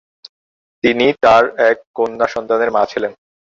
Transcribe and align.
তিনি 0.83 1.07
তার 1.23 1.43
এক 1.69 1.77
কন্যা 1.95 2.27
সন্তানের 2.27 2.69
মা 2.71 2.81
ছিলেন। 2.85 3.11